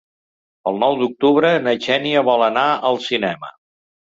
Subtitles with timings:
[0.71, 3.53] El nou d'octubre na Xènia vol anar al cinema.